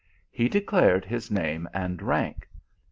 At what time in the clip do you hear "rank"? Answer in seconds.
2.01-2.47